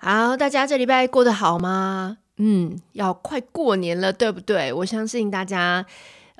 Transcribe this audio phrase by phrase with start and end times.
[0.00, 2.18] 好，大家这礼拜过得好吗？
[2.36, 4.72] 嗯，要快过年了，对不对？
[4.72, 5.84] 我相信大家，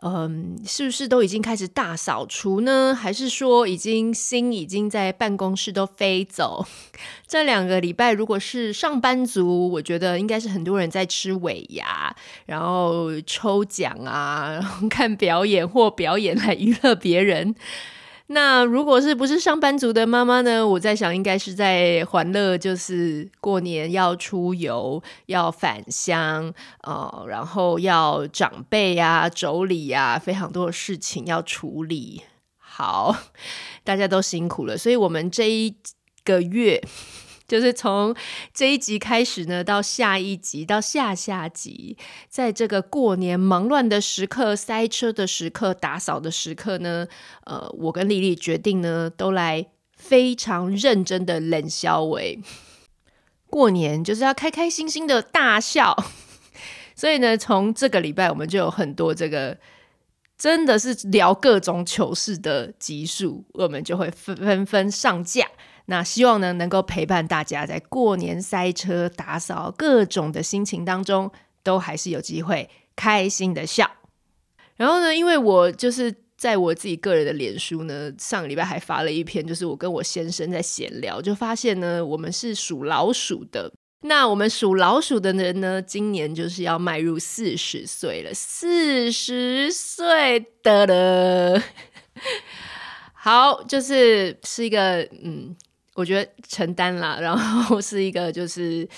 [0.03, 2.95] 嗯，是不是都已经开始大扫除呢？
[2.95, 6.65] 还是说已经心已经在办公室都飞走？
[7.27, 12.15] 这两个礼拜，如果是上班族，我觉得应该是很多人在吃尾牙，
[12.47, 17.57] 然后抽奖啊，然 后看表演或表演来娱乐别人。
[18.31, 20.67] 那如果是不是上班族的妈妈呢？
[20.67, 32.23] 我在想，应该是在欢乐，就是过年要出游、要返乡呃，然后要长辈呀、妯娌呀，非常多的事情要处理。
[32.59, 33.17] 好，
[33.83, 35.75] 大家都辛苦了，所以我们这一
[36.23, 36.83] 个月。
[37.49, 38.15] 就是从
[38.53, 41.97] 这一集开始呢，到下一集，到下下集，
[42.29, 47.09] 在这个过年忙乱的时刻、塞车的时刻、打扫的时刻呢，
[47.45, 49.67] 呃，我跟丽丽决定呢，都来
[49.97, 52.39] 非常认真的冷消维。
[53.49, 55.97] 过年就是要开开心心的大笑，
[56.95, 59.57] 所以呢，从这个礼拜我们就有很多这个
[60.37, 65.47] 真的是聊各种糗事的集数，我们就会纷纷纷上架。
[65.91, 71.31] 那希望呢，能够陪伴大家在过年塞车、打扫各种的心情当中，
[71.63, 73.91] 都还是有机会开心的笑。
[74.77, 83.73] 然后呢，因为我就是在我自己个人的脸书呢，上个礼拜还发了一篇，就是我跟我先生在闲聊，就发现呢，我们是属老鼠的。
[84.03, 91.63] 那我们属老鼠的人呢，今年就是要迈入四十岁了，四十岁的了。
[93.15, 95.57] 好，就是是一个嗯。
[95.99, 98.89] 我觉得承担了，然后是一个就是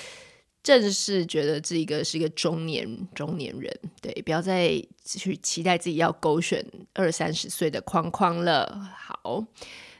[0.62, 6.62] 正式觉得这一个是一个中年中年人，对，不要再去期待自己要勾选
[6.92, 8.86] 二三十岁的框框了。
[8.94, 9.42] 好，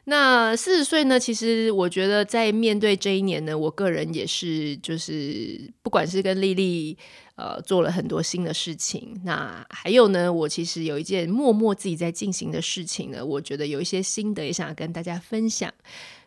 [0.05, 1.19] 那四十岁呢？
[1.19, 6.99] 其实我觉得在面对这一年呢，我个人也是就是不管是跟丽丽
[7.37, 15.73] 呃做了很多新的事情，那还有呢，我其实有一件默默自己在进行的事情呢，我觉得有一些心得也想要跟大家分享。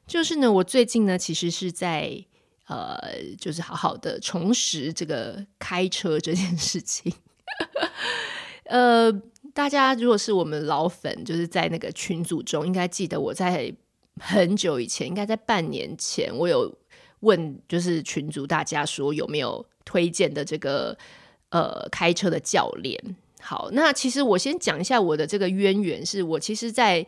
[0.06, 2.26] 就是呢，我最近呢，其实是在
[2.68, 2.98] 呃，
[3.40, 7.12] 就是好好的重拾这个开车这件事情。
[8.66, 9.12] 呃，
[9.54, 13.74] 大家如果是我们老粉，就是在那个群组中，应该记得我在
[14.20, 16.74] 很久以前，应该在半年前，我有
[17.22, 20.98] 问，就是群组大家说有没有推荐的这个
[21.50, 23.16] 呃开车的教练。
[23.42, 27.06] 好，那其实我先讲一下我的这个渊源，是我其实，在。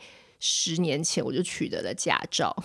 [0.47, 2.56] 十年前我就取得了驾照，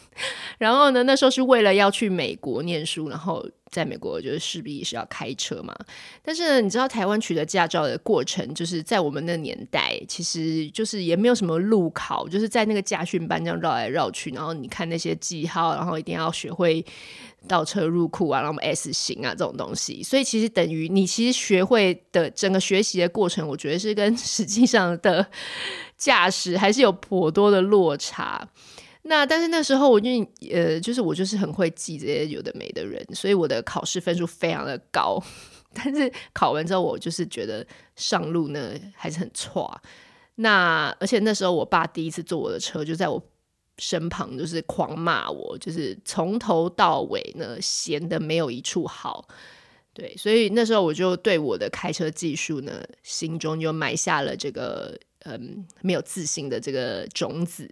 [0.56, 5.76] 然后呢，那时候是为了要去美国念书，然后在美国就是势必是要开车嘛。
[6.22, 16.82] 但是呢，你知道台湾取得驾照的过程，就是在我们那年代，其实就是也没有什么路考，就是在那个驾训班这样绕来绕去，然后你看那些记号，然后一定要学会
[17.46, 20.02] 倒车入库啊，然后 S 型啊这种东西。
[20.02, 25.28] 所以其实等于你其实学会的整个学习的过程，我觉得是跟实际上的。
[25.98, 28.48] 驾驶还是有颇多的落差，
[29.02, 30.08] 那但是那时候我就
[30.52, 35.20] 呃，就是我就是很会记这些有的没的人，所以我的考试分数非常的高。
[35.74, 37.66] 但是考完之后，我就是觉得
[37.96, 39.82] 上路呢还是很差。
[40.36, 43.20] 那而且那时候我爸第一次坐我的车，就在我
[43.78, 49.26] 身旁，就是狂骂我，就是从头到尾呢闲的没有一处好。
[49.92, 54.96] 对，所以那时候我就对我的开车技术呢，心中就埋下了这个。
[55.24, 57.70] 嗯，没有自信的这个种子。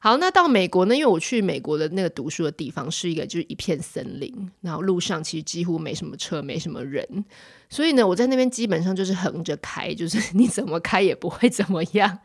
[0.00, 0.94] 好，那到美国呢？
[0.94, 7.24] 因为我去美国的那个读书的地方是一个就是一片森林，然后路上其实几乎没什么车，没什么人，
[7.70, 12.18] 所以呢，我在那边基本上就是横着开，就是你怎么开也不会怎么样。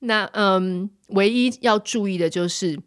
[0.00, 2.78] 那嗯，唯一要注意的就是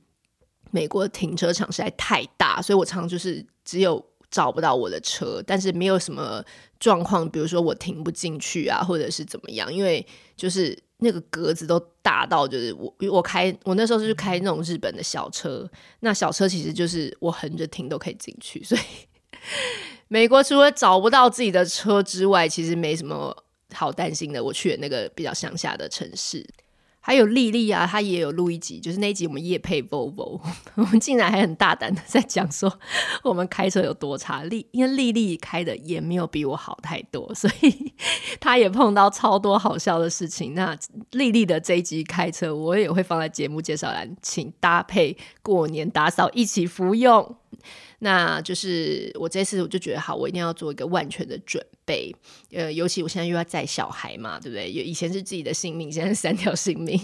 [0.69, 4.05] 美国停车场实在太大，所以我常常就是只有。
[4.29, 6.43] 找不到我的车，但是没有什么
[6.79, 10.05] 状况，比如说我停不进去啊，或者是怎么样，因为
[10.35, 15.69] 就是那个格子都大到，就是我我开我那时候是开那种日本的小车，
[16.01, 18.81] 那小车其实就是我横着停都可以进去，所以
[20.07, 23.35] 美国除了找不到自己的车之外，其实没什么
[23.73, 24.43] 好担心的。
[24.43, 26.45] 我去的那个比较乡下的城市。
[27.05, 30.41] 还有丽丽啊，她也有录一集，就是那一集我们夜配 Vovo，
[30.73, 32.79] 我们竟然还很大胆的在讲说
[33.21, 34.41] 我们开车有多差。
[34.45, 37.93] 丽因为丽丽开的也没有比我好太多，所以
[38.39, 40.55] 她也碰到超多好笑的事情。
[40.55, 40.75] 那
[41.11, 47.35] 丽丽的这一集开车，我也会放在节目介绍栏，请搭配过年打扫一起服用。
[48.05, 52.15] 那就是我这次我就觉得好，我一定要做一个万全的准备。
[52.51, 54.69] 呃，尤其我现在又要载小孩嘛，对不对？
[54.69, 56.95] 以前是自己的性命，现在是三条性命，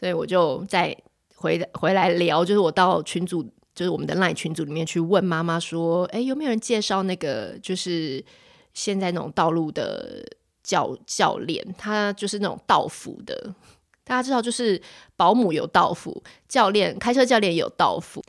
[0.00, 0.96] 所以我就再
[1.34, 2.42] 回回来聊。
[2.42, 3.42] 就是我到群组
[3.74, 8.24] 就是我们的 LINE 群组里面去问妈妈说，哎，有没有人介绍那个就是
[8.72, 10.24] 现在那种道路的
[10.62, 11.62] 教教练？
[11.76, 13.54] 他就是那种道服的，
[14.02, 14.80] 大家知道，就是
[15.14, 18.24] 保姆有道服，教练开车教练有道服。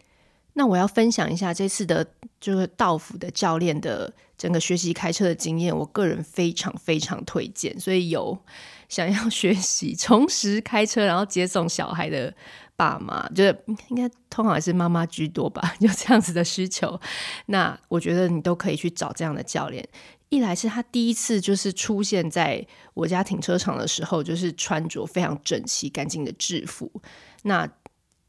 [0.53, 2.05] 那我要分享一下这次的，
[2.39, 7.79] 就是道府的教练的整个学习开车的经验，我个人非常非常推荐。
[7.79, 8.37] 所以有
[8.87, 12.33] 想要学习重拾开车，然后接送小孩的
[12.75, 16.99] 爸妈，就是应该通常还是妈妈居多吧， 有这样子的需求。
[17.47, 19.87] 那我觉得你都可以去找这样的教练。
[20.29, 22.65] 一来是他第一次就是出现在
[22.95, 26.91] 我家停车场的时候，就是穿着非常整齐、干净的制服。
[27.43, 27.67] 那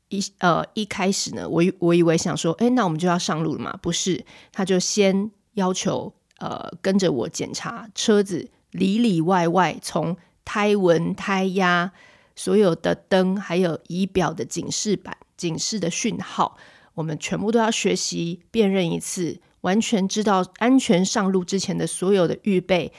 [0.08, 3.76] 一呃一开始呢，我我以为想说，哎，那我们就要上路了嘛？
[3.82, 11.90] 不是，他就先要求呃跟着我检查车子里里外外，从胎纹、胎压、
[12.36, 16.58] 所有的灯，还有仪表的警示板、警示的讯号，
[16.94, 22.92] 我们全部都要学习辨认一次，完全知道安全上路之前的所有的预备，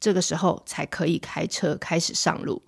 [0.00, 2.60] 这个时候才可以开车开始上路。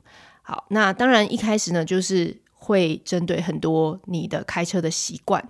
[0.43, 2.41] 好，那当然一开始呢，就是。
[2.63, 5.45] 会针对很多你的开车的习惯，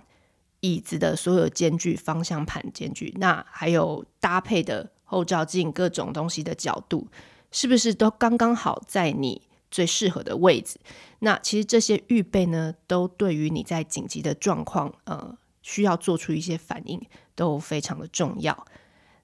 [0.61, 7.07] 椅子的所有间距、方向盘间距，那还有搭配的后照镜、各种东西的角度，
[7.51, 10.79] 是不是都刚刚好在你最适合的位置？
[11.19, 16.99] 那其实这些预备呢，都对于你在紧急的状况，呃，需要做出一些反应，
[17.35, 18.65] 都非常的重要。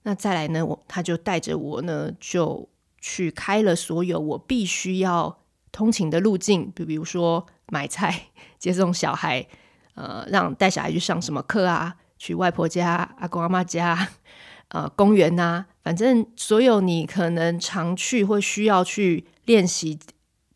[0.03, 2.69] 那再来呢，我他就带着我呢，就
[3.01, 5.39] 去开了所有我必须要
[5.79, 7.47] 通勤的路径，比比如说。
[7.71, 9.45] 买菜、 接送小孩，
[9.93, 11.95] 呃，让带小孩去上什么课啊？
[12.17, 14.09] 去外婆家、阿公阿妈家，
[14.73, 19.99] 呃，公园呐、啊，反正所有你可能常去或需要去练习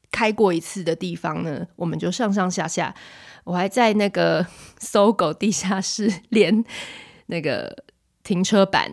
[0.10, 2.96] 开过一次的地方呢，我们就上上下下。
[3.44, 4.44] 我还在那个
[4.82, 6.66] 搜狗地下室练
[7.28, 7.84] 那个
[8.24, 8.92] 停车板，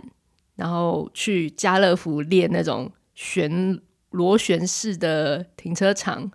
[0.57, 6.31] 然后去家乐福练那种旋螺旋式的停车场。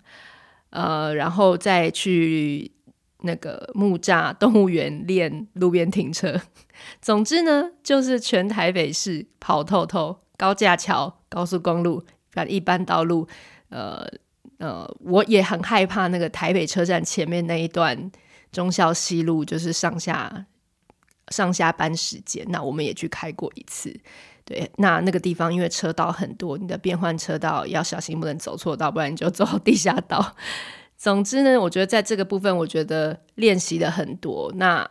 [0.72, 2.72] 呃，然后再去
[3.22, 6.42] 那个木栅动物园练路边停车。
[7.01, 12.04] 总之呢，就是全台北市跑透透，高架桥、高速公路、
[12.48, 13.27] 一般道路。
[13.69, 14.06] 呃
[14.57, 18.12] 呃，我也很害怕那个台北车站前面那一段
[18.51, 20.45] 忠孝西路，就是上下
[21.30, 23.98] 上下班时间，那我们也去开过一次。
[24.46, 30.36] 对，那那个地方因为车道很多，你的变换车道要小心，不能走错道，不然你就 走地下道。
[30.96, 34.88] 总之呢，我觉得在这个部分，我觉得练习了很多，那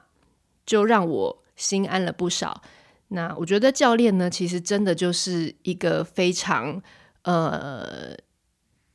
[0.66, 2.62] 就让我心安了不少。
[3.08, 6.82] 那我觉得教练呢，其实真的就是一个非常
[7.22, 8.12] 呃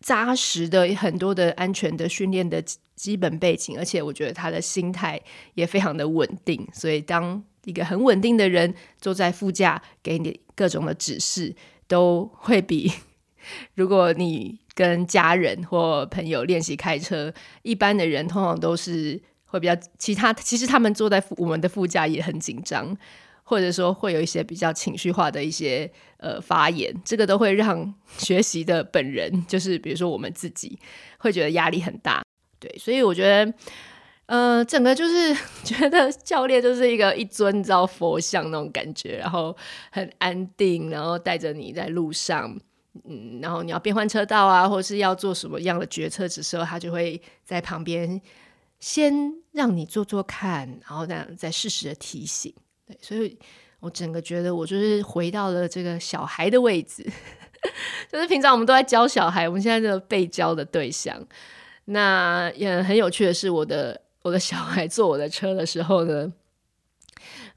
[0.01, 2.61] 扎实的很多的安全的训练的
[2.95, 5.21] 基本背景，而且我觉得他的心态
[5.53, 11.55] 也非常的稳定，所以当一个很稳定的人坐在副驾，给你各种的指示，
[11.87, 12.91] 都会比
[13.75, 17.33] 如果你跟家人或朋友练习开车，
[17.63, 20.31] 一般的人通常都是会比较其他。
[20.33, 22.95] 其实他们坐在我们的副驾也很紧张，
[23.43, 30.79] 或者说会有一些比较情绪化的一些呃发言，这个都会让学习的本人，就是比如说我们自己，
[31.17, 32.23] 会觉得压力很大。
[32.59, 33.53] 对，所以我觉得。
[34.29, 35.35] 呃，整个就是
[35.65, 39.57] 觉得教练就是一个一尊你知道佛像那种感觉，然后
[39.91, 42.55] 很安定，然后带着你在路上，
[43.05, 48.21] 嗯，然后你要变换车道啊，或是要做什么样的决策的时候，他就会在旁边
[48.79, 52.53] 先让你做做看，然后这样再适时的提醒。
[52.85, 53.35] 对，所以
[53.79, 57.03] 我整个觉得我就是回到了这个小孩的位置，
[58.13, 61.19] 就是平常我们都在教小孩，我们现在这个被教的对象。
[61.85, 63.99] 那也很有趣的是，我的。
[64.29, 66.31] 我的小孩坐我的车的时候呢，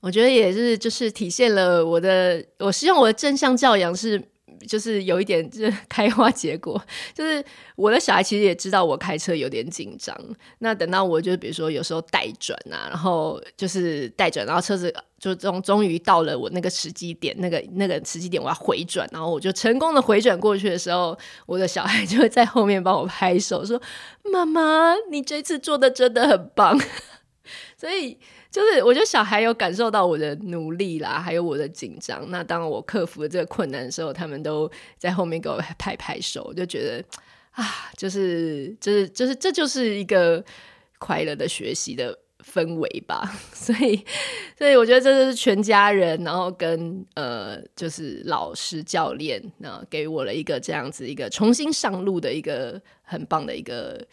[0.00, 4.31] 我觉得也是，就是体现了我的，我希望我的正向教养是。
[4.66, 6.82] 就是有一点， 就是开花结果。
[7.14, 7.44] 就是
[7.76, 10.16] 我的小孩其实也知道我开车有点紧张。
[10.58, 21.16] 那等到我就比如说有时候带转啊，然后就是带转，然后车子就终终于到了我那个时机点，那个 那个时机点我要回转，然后我就成功的回转过去的时候，
[21.46, 23.80] 我的小孩就会在后面帮我拍手说
[24.32, 26.80] ：“妈妈，你这次做的真的很棒。”
[27.76, 28.18] 所以。
[28.52, 32.30] 就是我觉得小孩有感受到我的努力啦，还有我的紧张。
[32.30, 37.02] 那当我克服了这个困难的时候，他们都在后面给我拍拍手，我就觉得
[37.52, 40.44] 啊，就是就是就是这就是一个
[40.98, 43.32] 快乐的学习的氛围吧。
[43.54, 44.04] 所以，
[44.58, 54.06] 所以我觉得这就是全家人，然后跟呃，就是老师教练，那给我了一个这样子一个重新上路的一个很棒的一个。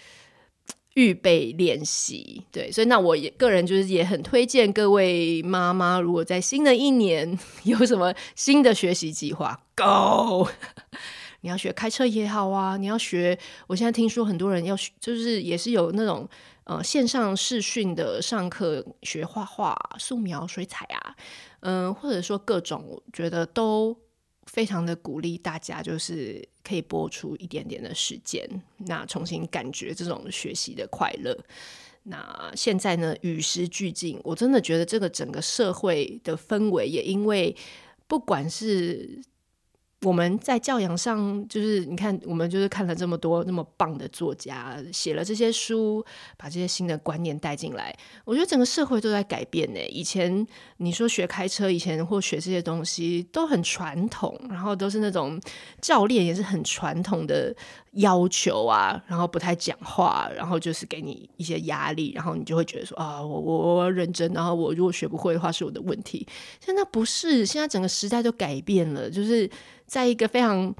[0.99, 2.43] 预备练习。
[2.51, 10.49] 对，所以那我也个人就是也很推荐各位妈妈，如果在新的一年有什么新的学习计划，Go！
[11.41, 16.27] 你要学开车也好啊，你要学，我现在听说很多人要学，就是也是有那种
[16.65, 21.15] 呃线上视讯的上课学画画、素描、水彩啊，
[21.61, 23.95] 嗯、或者说各种，我觉得都
[24.51, 28.45] 非常的鼓励大家，就是可以播出一点点的时间，
[28.77, 31.37] 那重新感觉这种学习的快乐。
[32.03, 37.55] 那现在呢，与时俱进，我真的觉得这个整个社会的氛围也因为
[38.07, 39.21] 不管是。
[40.01, 46.03] 我们在教养上，就是你看，我们就是看了这么多那么棒的作家写了这些书，
[46.37, 47.93] 把这些新的观念带进来。
[48.23, 49.79] 我觉得整个社会都在改变呢。
[49.89, 55.37] 以前你说学开车，以前或学这些东西都很传统，然后都是那种
[55.81, 57.53] 教练也是很传统的
[57.91, 66.27] 要求啊，然后不太讲话，然后就是给你一些压力，然后你就会觉得说啊，我我我认真，然后我如果学不会的话是我的问题。
[66.59, 69.49] 现在不是，现在整个时代都改变了，就是。
[69.89, 70.71] 在一个非常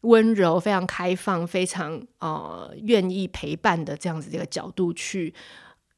[0.00, 5.32] 温柔、非常开放、非常呃愿意陪伴的这样子的一个角度去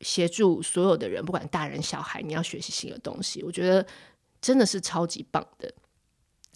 [0.01, 3.87] 协助所有的人，不管大人小孩，你要学习新的东西，我觉得
[4.43, 5.73] 真的是超级棒的。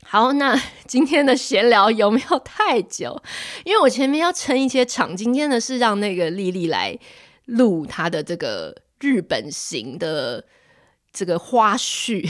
[0.04, 3.22] 好，那 今天的闲聊有没有太久？
[3.64, 6.98] 因为我前面要撑一些场，今天呢是让那个丽丽来
[7.46, 10.44] 录她的这个日本行的
[11.12, 12.28] 这个花絮。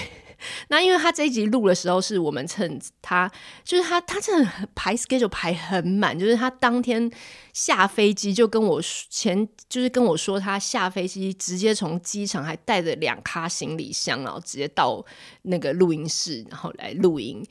[0.68, 3.30] 那因为他这一集录的时候，是我们趁他
[3.64, 7.10] 就是他他真的排 schedule 排很满，就是他当天
[7.52, 8.80] 下飞机就跟我
[9.10, 15.04] 前就是跟我说，他下飞机直接从机场还带着两卡行李箱，然后直接到
[15.42, 17.44] 那个录音室，然后来录音。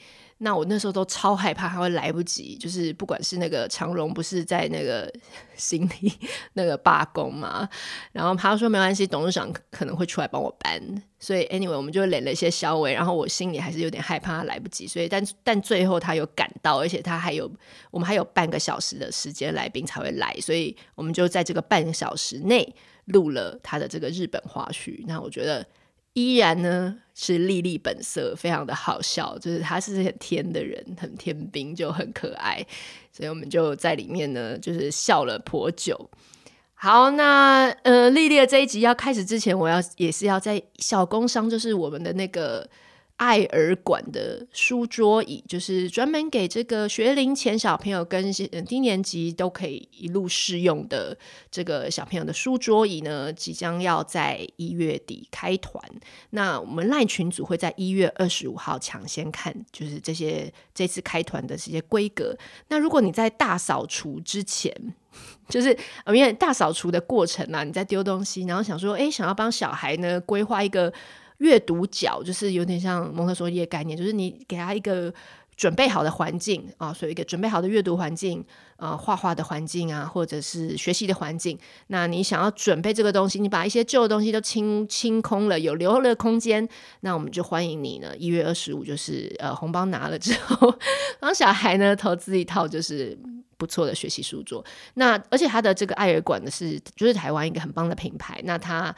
[0.43, 2.55] 那我那时候都超害怕，他会来不及。
[2.55, 5.11] 就是不管是那个长荣，不是在那个
[5.55, 6.11] 行李
[6.53, 7.69] 那个罢工嘛，
[8.11, 10.81] 然后他说没关系，董事长可能会出来帮我搬。
[11.19, 14.87] 所以 anyway，我们就连了一些小尾，然后我心里还是有点害怕他来不及。
[14.87, 17.49] 所以但但最后他有赶到，而且他还有
[17.91, 25.03] 我们还有半个小时的时间来宾才会来，所以我们就在这个半小时内录了他的这个日本花絮。
[25.05, 25.63] 那我觉得。
[26.13, 32.65] 依然呢是莉莉本色，非常的好笑，就是他是很天的人，很天兵，就很可爱，
[33.11, 36.09] 所以我们就在里面呢，就是笑了颇久。
[36.73, 42.69] 好，那呃，莉莉的这一集要开始之前，我要也是要在小工商，就是我们的那个。
[43.21, 48.33] 爱尔馆的书桌椅，就是专门给这个学龄前小朋友跟
[48.65, 51.15] 低年级都可以一路适用的
[51.51, 55.79] 这个小朋友的书桌椅呢，即将要在一月底开团。
[56.31, 62.35] 那我们赖群组会在一月二十五号抢先看，就是这些这次开团的这些规格。
[62.69, 64.75] 那如果你在大扫除之前，
[65.47, 70.91] 就是因为大扫除的过程啊，你在丢东西，然后想说，哎，想要帮小孩呢规划一个。
[71.41, 75.11] 阅读角就是有点像蒙特梭利的概念，就是你给他一个
[75.57, 78.45] 准备好的环境啊，所以一个准备好的阅读环境
[78.77, 81.57] 啊，画画的环境啊，或者是学习的环境。
[81.87, 86.67] 那你想要准备这个东西，你把一些旧的东西都清清空了，有留了空间，
[86.99, 88.15] 那我们就欢迎你呢。
[88.17, 90.71] 一月二十五就是呃红包拿了之后，
[91.19, 93.17] 帮小孩呢投资一套就是
[93.57, 94.63] 不错的学习书桌。
[94.93, 98.95] 那而且他的这个爱尔馆呢是就是台湾一个很棒的品牌，那他。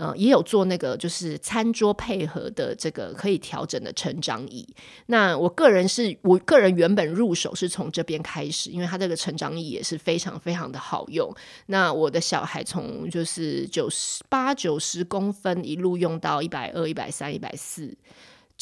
[0.00, 4.66] 呃，也有做那个就是餐桌配合的这个可以调整的成长椅。
[5.06, 11.30] 那我个人是我个人原本入手是从这边开始，因为它这个成长椅也是非常非常的好用。
[11.66, 17.94] 那我的小孩从就是九十八九十公分一路用到一百二、一百三、一百四。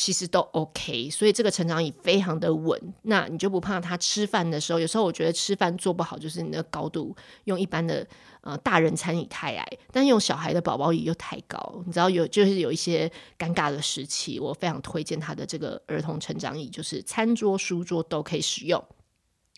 [0.00, 4.78] 其实都 OK，所以这个成长椅非常的稳，那你就不怕他吃饭的时候。
[4.78, 7.12] 有时候我觉得吃饭做不好，就是你的高度
[7.46, 8.06] 用一般的
[8.48, 13.06] 呃大人餐椅太矮，但用小孩的宝宝椅又太高，你知道有就是有一些
[13.38, 14.40] 尴尬的时期。
[14.40, 18.82] 我非常推荐他的这个儿童成长椅，就是餐桌、书桌都可以使用。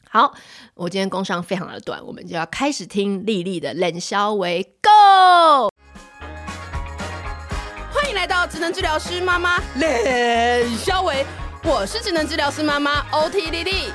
[0.08, 0.34] 好，
[0.74, 4.44] 我今天工商非常的短，我们就要开始听莉莉的冷笑话
[4.82, 5.70] ，Go！
[7.92, 11.24] 欢迎来到职能治疗师妈妈冷肖维，
[11.62, 13.92] 我是职能治疗师妈妈 OT 莉莉，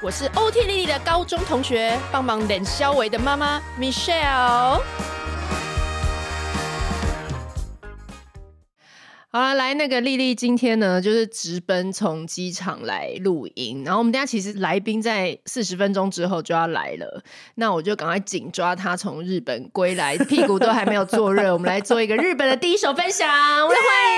[0.00, 4.80] 我是 OT 莉莉的高中同学，帮忙冷肖维的妈妈 Michelle。
[9.30, 13.82] 好了，来那个莉莉今天呢，就是直奔从机场来录音。
[13.84, 17.20] 然后我们等下其实来宾在四十分钟之后就要来了，
[17.56, 21.52] 那我就赶快紧抓他从日本归来，屁股都还没有坐热。
[21.52, 23.28] 我们来做一个日本的第一手分享，
[23.64, 24.17] 我们来欢迎。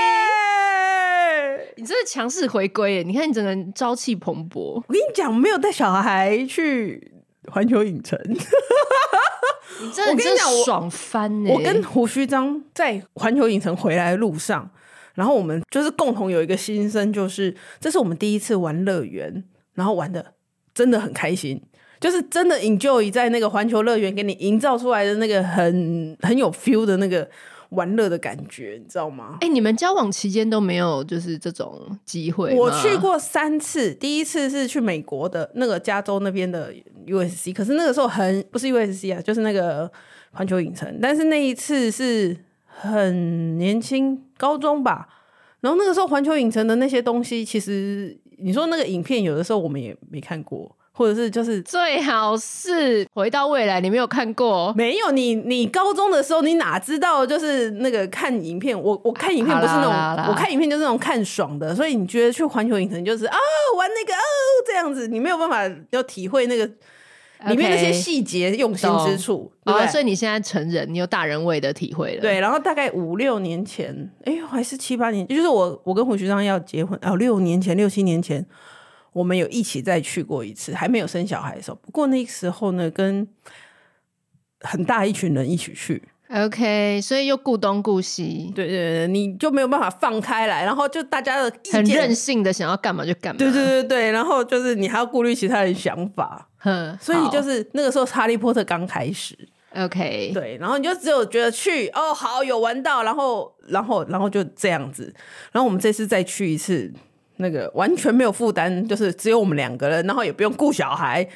[1.90, 3.02] 真的强势回归耶！
[3.02, 4.74] 你看你整个人朝气蓬勃。
[4.74, 7.12] 我跟你讲，没有带小孩去
[7.48, 8.16] 环球影城。
[9.82, 11.50] 你真的我跟你讲，我爽翻呢！
[11.50, 14.70] 我跟胡须章在环球影城回来的路上，
[15.16, 19.42] 然后我们就是共同有一个心声，就是这是我们第一次玩乐园，
[19.74, 20.34] 然后玩的
[20.72, 21.60] 真的很开心，
[21.98, 27.28] 就是真的 enjoy 在那个环球乐园给你营造出来的那个很很有 feel 的那个。
[27.70, 29.38] 玩乐的感觉，你知道吗？
[29.40, 32.54] 哎、欸，你们交往期间都没有就是这种机会？
[32.54, 36.72] 我去过三次，第一次是去美国的那个加州那边的
[37.06, 39.90] USC，可是那个时候很不是 USC 啊，就是那个
[40.32, 40.98] 环球影城。
[41.00, 42.36] 但是那一次是
[42.66, 45.08] 很年轻，高中吧。
[45.60, 50.76] 然后那个时候环球影城的那些东西，其实你说那个影片，有的时候我们也没看过。
[51.00, 54.70] 或者是就是最好是回到未来，你没有看过？
[54.76, 57.24] 没有，你你高中的时候你哪知道？
[57.24, 59.84] 就是那个看影片，我我看影片不是那
[60.16, 63.38] 种，我看影片就是那种看爽的，所以你觉得去环球影城就是啊
[63.78, 64.20] 玩那个哦
[64.66, 66.66] 这样子，你没有办法要体会那个
[67.46, 69.50] 里面那些细节用心之处。
[69.64, 72.20] 啊、所以你现在成人，你有大人味的体会了。
[72.20, 78.44] 对，然后大概五六年前，哎，还是七八年，就是我我跟胡学章要结婚哦，六年前六七年前。
[79.12, 81.76] 我们有一起再去过一次，还没有生小孩的时候。
[81.82, 83.26] 不过那个时候呢，跟
[84.60, 96.48] 很大一群人一起去，OK，所以又顾东顾西，对对对，你就没有办法放开来，然后就大家的意见很任性的想要干嘛就干嘛，对对对对，然后就是你还要顾虑其他人想法，
[97.00, 99.34] 所以就是那个时候哈利波特刚开始
[99.74, 105.12] ，OK，对，然后你就只有觉得去哦好有玩到，然后然后然后就这样子，
[105.52, 106.92] 然后我们这次再去一次。
[107.40, 111.26] 那个完全没有负担，就是只有我们两个人，然后也不用顾小孩，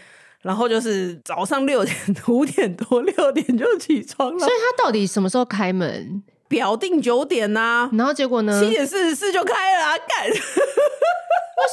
[0.43, 1.97] 然后就是早上六点、
[2.29, 4.39] 五点多、六点就起床了。
[4.39, 6.23] 所以他到底什么时候开门？
[6.47, 8.63] 表定九点呐、啊，然后结果呢？
[8.63, 10.29] 七点四十四就开了、啊，干！
[10.31, 10.37] 为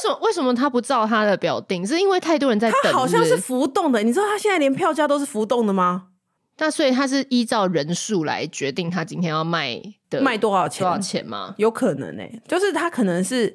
[0.00, 0.18] 什么？
[0.22, 1.86] 为什么他不照他的表定？
[1.86, 2.92] 是因为太多人在等是是？
[2.92, 6.04] 他好像是浮动的，你知道他现在连票价都是浮动的吗？
[6.58, 10.84] 那所以他是依照人数来决定他今天要卖的卖多少钱？
[10.84, 11.54] 多少钱吗？
[11.58, 13.54] 有可能呢、欸，就是他可能是。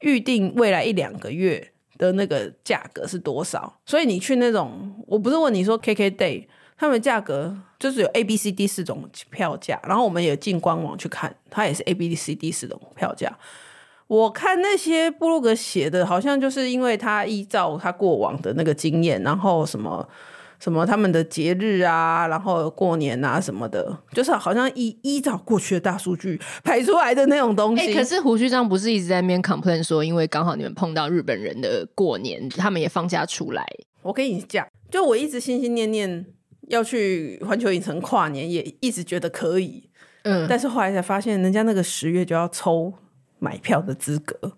[0.00, 3.80] 预定未来一两个月的那个价格是多少？
[3.84, 13.36] 所以你去那种，我不是问你说 KK Day，他们价格就是有 A、B、C、D 四种票价，然后我们也进官网去看，它也是 A、B、C、D 四种票价。
[14.06, 20.08] 我看那些布鲁格写的，好像就是因为他依照他过往的那个经验，然后什么。
[20.58, 27.86] 什么他们的节日啊，然后过年啊什么的，就是好像依依照过去的大数据排出来的那种东西。
[27.86, 33.64] 欸、可是胡须章不是一直在那边 complain 说，因为刚好你们碰到日本人的过年，他们也放假出来。
[34.02, 36.26] 我跟你讲，就我一直心心念念
[36.68, 39.88] 要去环球影城跨年，也一直觉得可以。
[40.24, 42.92] 嗯，但是后来才发现，人家那个十月就要抽
[43.38, 44.54] 买票的资格。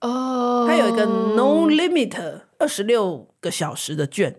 [0.00, 4.36] 哦，他有一个 no limit 二十六个小时的券。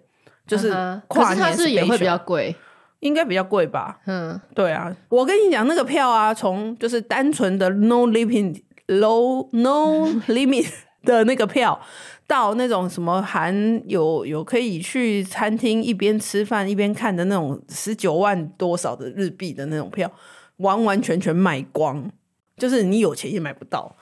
[0.48, 0.70] 就是
[1.08, 2.56] 跨年，是也会比较贵，
[3.00, 4.00] 应该比较贵吧？
[4.06, 10.68] 嗯，对啊，我跟你讲，那个票啊，从就是单纯的 no limit low no limit
[11.04, 11.80] 的那个票，
[12.28, 20.12] 到那种什么含有有可以去餐厅一边吃饭一边看的那种十九万多少的日币的那种票，
[20.58, 22.12] 完完全全卖光，
[22.58, 23.96] 就是你有钱也买不到。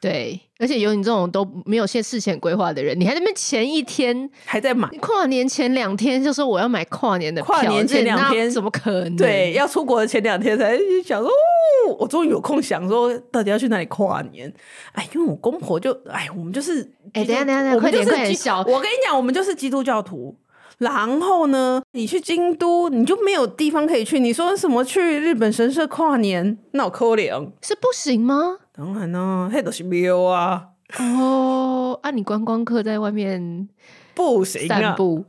[0.00, 9.16] 对，而且有你这种都没有先事前规划的人，你还在那边前一天还在买，跨年前两天就说我要买跨年的票，跨年前两天怎么可能？
[9.16, 14.52] 对，要出国的前两天才想说，哦，我终于有空想说到底要去哪里跨年。
[14.92, 16.82] 哎，因为我公婆就哎，我们就是
[17.14, 20.36] 哎，等下等下等下，快点快点，小，我跟你讲，我们就是基督教徒。
[20.78, 24.20] 然后呢，你去京都，你就没有地方可以去。
[24.20, 28.58] 你说什么去日本神社跨年，那我可怜是不行吗？
[28.76, 30.66] 当然啦，迄都是庙啊。
[30.98, 33.68] 哦，啊，你观光客在外面
[34.14, 34.94] 不行啊。
[34.96, 35.24] 观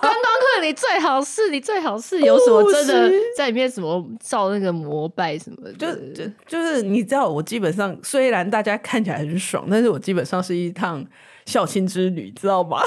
[0.00, 11.04] 光客，你最好是，你最好是有什么真的在里面什么造那个膜拜什么的，就就就是你知道，我基本上虽然大家看起来很爽，但是我基本上是一趟。
[11.46, 12.80] 孝亲之旅，知道吗？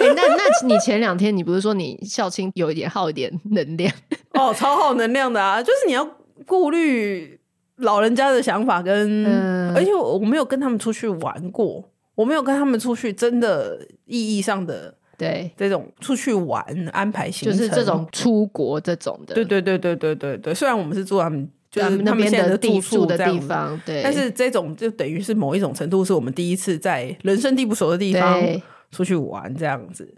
[0.00, 3.92] 那那你前两天你不是说你孝亲有一点耗一点能量？
[4.34, 5.62] 哦，超耗能量的啊！
[5.62, 6.04] 就是你要
[6.44, 7.39] 顾虑
[7.80, 19.34] 老人家的想法跟，嗯、而且我我没有跟他们出去玩过，我没有跟他们出去真的意义上的对这种出去玩安排行程，就是这种出国这种的。
[19.34, 21.48] 对对对对对对对，虽然我们是住他们。
[21.70, 24.02] 就是那边的住宿的地方，对。
[24.02, 28.42] 但是这种就等于是某一种程度，是我们第一次在人生地不熟的地方
[28.90, 30.12] 出去玩这样子。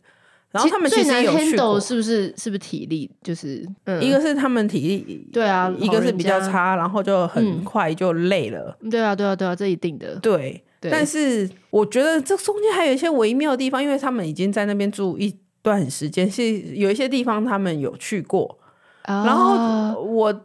[0.52, 2.26] 然后他们其实有去过，是不是？
[2.36, 3.10] 是不是体力？
[3.22, 8.76] 就是、嗯、一个是他们体力，对啊，一个是比较差，然后就很快就累了。
[8.82, 10.14] 嗯、对啊，对啊，对啊，这一定的。
[10.16, 10.90] 对，对。
[10.90, 18.58] 但是我觉得这中间还有一些微妙的地方，因为他们已经在那边住一段时间，是有一些地方他们有去过，
[19.06, 20.42] 哦、然后我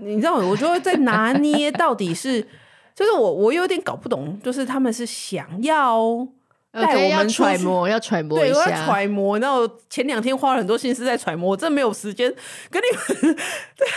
[0.00, 2.40] 你知道，我就会在拿捏到底是，
[2.96, 6.26] 就是我我有点搞不懂，就是他们是想要。
[6.72, 9.38] 带我们揣摩，要揣摩一下，对，要揣摩。
[9.38, 12.32] 然后前两天花了很多心思在揣摩，我真没有时间
[12.70, 13.34] 跟你们。
[13.76, 13.88] 对，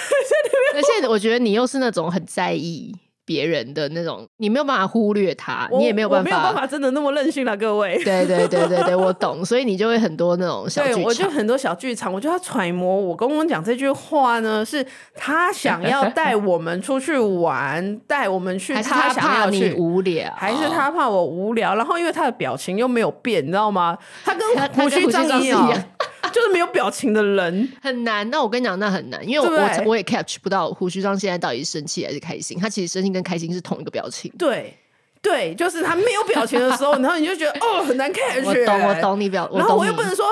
[0.76, 2.96] 而且我觉得你又是那种很在意。
[3.26, 8.02] 别人的那种，你没有办法忽略他，你也没有办法，没有办法真的那么任性了，各位。
[8.04, 11.00] 对对对对对，我 懂，所以你就会很多那种小剧场。
[11.00, 21.76] 对，我就很多小剧场，我就要揣摩我公公讲这句话呢，是他想要 带我们出去玩，带我们去，他想要你无聊，还是他怕我无聊？
[21.76, 23.98] 然后因为他的表情又没有变，你知道吗？
[24.24, 25.72] 他跟胡须张一样。
[26.34, 28.30] 就是没有表情的人很难。
[28.30, 32.60] 那我跟你讲，那很难，因为我我，我也 catch 不到胡须张现在到底是生气还是开心。
[32.60, 34.30] 他其实生气跟开心是同一个表情。
[34.38, 34.76] 对
[35.22, 38.44] 对，就是他没有表情的时候，然后你就觉得 哦很难 catch。
[38.46, 39.50] 我懂，我懂你表。
[39.54, 40.26] 然后我又不能说，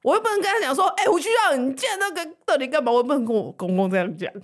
[0.00, 2.90] 我又不能跟他讲说，哎、欸，胡须张，你见那个到底干嘛？
[2.90, 4.32] 我又不能跟我公公这样讲。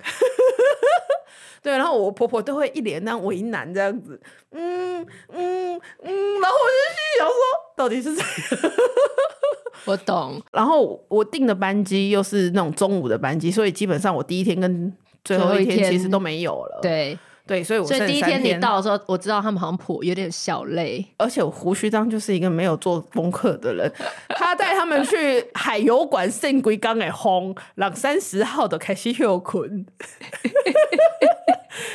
[1.63, 4.21] 对，然后我婆婆都会一脸那样为难这样子，
[4.53, 5.01] 嗯
[5.33, 7.35] 嗯嗯，然后我就心想说，
[7.77, 8.25] 到底是谁？
[9.87, 10.41] 我懂。
[10.53, 14.93] 然后我订的班机又是那种中午的班机，所以基本上我第一天跟
[15.25, 16.79] 最后一天其实都没有了。
[16.81, 23.93] 对对，所以我所以第一天你到的时候，我知道他们好像颇有点小累，而且我胡须章就是一个没有做功课的人，
[24.31, 29.85] 他带他们去海游馆圣龟缸给轰，两三十号的开始休困。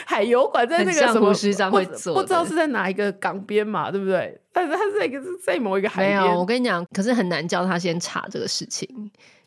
[0.05, 1.33] 海游馆在那个什么？
[1.71, 4.39] 会做不知道是在哪一个港边嘛，对不对？
[4.67, 6.21] 但是他是在一个在某一个海边。
[6.21, 8.87] 没有，我跟你讲，可是很难叫他先查这个事情，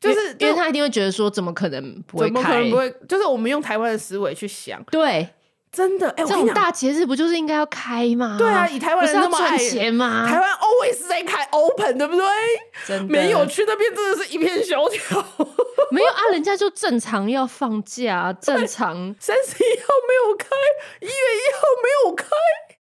[0.01, 2.33] 就是因为他一定会觉得说，怎么可能不会开？
[2.33, 2.91] 怎么可能不会？
[3.09, 5.29] 就是我们用台湾的思维去想，对。
[5.73, 8.37] 真的，哎、欸，这种大节日不就是应该要开吗？
[8.39, 10.27] 对啊，以台湾人那么爱赚钱吗？
[10.29, 12.27] 台湾 always 在开 open，对不对？
[12.87, 15.25] 真的，没有去那边真的是一片萧条。
[15.91, 20.47] 没有啊，人家就正常要放假，正常三十一号没有开，
[21.01, 22.27] 一月一号没有开。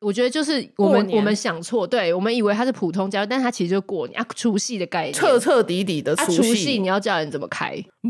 [0.02, 6.78] 我觉得就是我们我们想错，对，我们以为它是普通假，但是它其实就是过年啊，除夕的概念，彻彻底底的除夕。
[6.78, 7.80] 你要叫人怎么开？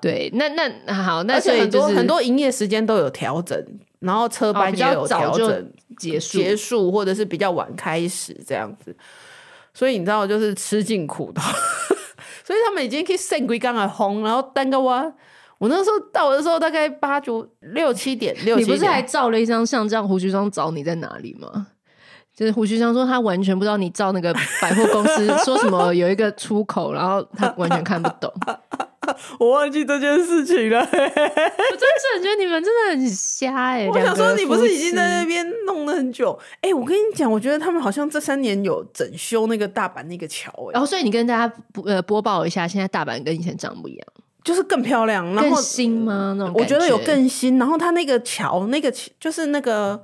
[0.00, 3.62] 对，那那好，那所以就是很多营业时间都有调整，
[3.98, 8.96] 然后车班也有调整结束结束，或者是比较晚开始这样子。
[9.74, 11.42] 所以你知道，就是吃尽苦头。
[12.44, 15.12] 所以他们已经可以圣龟刚来轰，然后单个哇。
[15.60, 18.66] 我那时候到的时候大概八九六七点，六七点。
[18.66, 21.66] 你不是还照了一张像这样胡须张找你在哪里吗？
[22.34, 28.32] 就是胡须张说他完全不知道你照那个百货公司 说什么有一个出口，然后他完全看不懂。
[29.38, 30.78] 我忘记这件事情了。
[30.86, 33.88] 我真是觉得你们真的很瞎哎、欸！
[33.88, 36.38] 我想说你不是已经在那边弄了很久？
[36.62, 40.72] 哎、欸，我跟你讲，我觉得他们好像这三年有整修那个大阪那个桥哎。
[40.72, 44.06] 然后所以你跟大家呃播报一下，现在大阪跟以前长不一样。
[44.50, 46.34] 就是更漂亮，然后更新吗？
[46.36, 47.56] 那种我觉得有更新。
[47.56, 50.02] 然后它那个桥，那个就是那个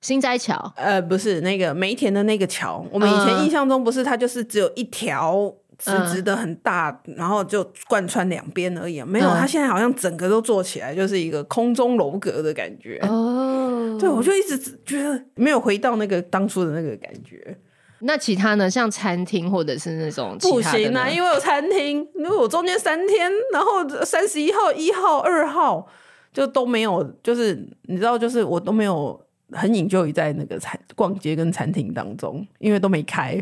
[0.00, 2.84] 新斋桥，呃，不是那个梅田的那个桥。
[2.90, 9.00] 我们以前印象中不是，它就是只有一条直直的很大，嗯、然后就贯穿两边而已。
[9.04, 12.98] 没有，它现在好像整个都做起来，就是一个空中楼阁的感觉。
[13.08, 17.56] 哦，对，我就一直觉得没有回到那个当初的那个感觉。
[18.04, 18.68] 那其他呢？
[18.68, 25.86] 像餐厅或者是那种不行啊，因为有餐厅，因为我中间三天，然后三十一号、一号、二号
[26.32, 29.20] 就都没有，就是你知道，就是我都没有
[29.52, 33.40] 很引咎于在那个餐逛街跟餐厅当中，因为都没开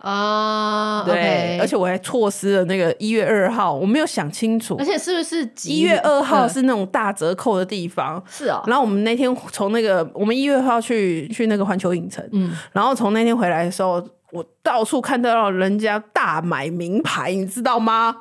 [0.00, 1.04] 啊。
[1.06, 8.22] 对.而且我还错失了那个一月二号，我没有想清楚，而且是不是一月二号是那种大折扣的地方？
[8.28, 8.62] 是啊。
[8.66, 14.04] 然后我们那天从那个我们一月二号去去那个环球影城，嗯，然后从那天回来的时候。
[14.32, 18.14] 我到处看到人家大买名牌，你知道吗？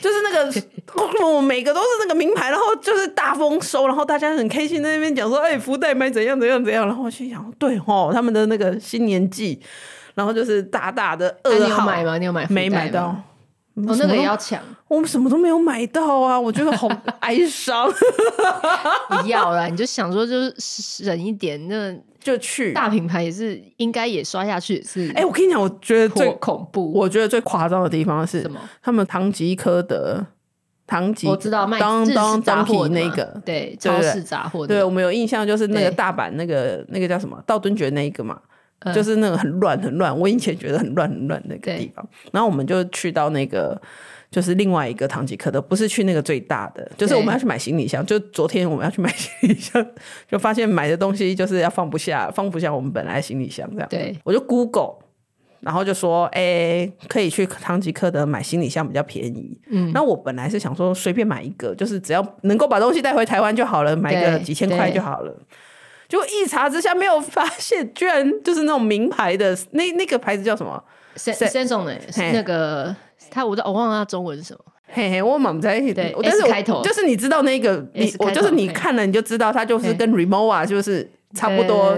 [0.00, 0.50] 就是那个，
[1.28, 9.60] 我每个都是那个名牌，然后就是大丰收，然后大家很开心在那边讲说，哎、欸，福袋买怎样怎样怎样，然后我心想，对哦，他们的那个新年季，
[10.14, 12.18] 然后就是大大的二号，啊、你有买吗？
[12.18, 12.46] 你有买？
[12.48, 13.14] 没买到，
[13.74, 16.88] 我、哦、那个也要抢，我们什么都没有买到啊，我觉得好
[17.20, 17.90] 哀伤。
[19.08, 21.94] 不要啦，你就想说就是忍一点那。
[22.20, 25.08] 就去大品牌也是应该也刷下去也是。
[25.12, 28.60] 哎、欸，我跟你讲，我觉得最恐怖，我觉得最夸张的地方是什么？
[28.82, 30.22] 他们唐吉诃德，
[30.86, 34.66] 唐吉我知道卖当当当货那个，对，超市杂货。
[34.66, 38.38] 对，我们有印象就是那个大阪那个那个叫什么道顿堀那一个嘛，
[38.94, 42.06] 就是那个很乱很乱，我以前觉得很乱很乱那个地方。
[42.32, 43.80] 然后我们就去到那个。
[44.30, 48.06] 就是另外一个唐吉诃德，不是去那个最大的，就是我们要去买行李箱。
[48.06, 49.84] 就昨天我们要去买行李箱，
[50.30, 53.88] 就发现买的东西就是要放不下，放不下我们本来行李箱这样。
[53.88, 54.98] 对，我就 Google
[55.58, 59.60] 然后就说，哎、欸，可以去唐吉诃德买行李箱比较便宜。
[59.68, 65.36] 嗯，那我本来是想说随便买一个，就是只要能够把东西带回台湾就好了，买个几千块就好了。
[66.10, 70.82] 结果一查之下没有发现，居然就是那种名牌的，那那个牌子叫什么
[71.16, 71.96] ？Samsung 的，
[72.32, 72.94] 那个
[73.30, 74.60] 他我我忘了他中文是什么。
[74.92, 81.96] 嘿嘿，我蛮在意，对，但是开头就是你知道那个，你我就是你看了你就知道，它就是跟 Rimowa 就是差不多，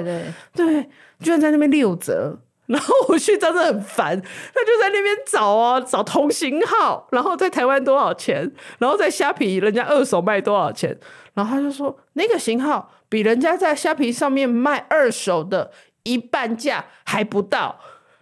[0.54, 0.86] 对，
[1.18, 10.94] 居然在那边六折，然后我去真的很烦，他就在那边找啊，找同型号，然后在台湾多少钱，然后在虾皮人家二手卖多少钱，
[11.32, 15.70] 然后他就说那个型号比人家在虾皮上面卖二手的
[16.04, 17.78] 一半价还不到。